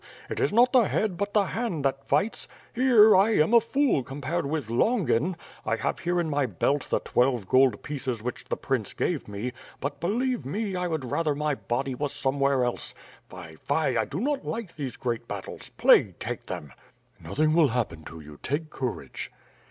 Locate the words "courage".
18.71-19.31